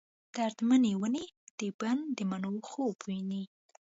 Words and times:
درد 0.35 0.57
منې 0.69 0.93
ونې 1.01 1.25
د 1.59 1.61
بڼ، 1.79 1.95
دمڼو 2.17 2.53
خوب 2.67 2.97
وویني 3.01 3.43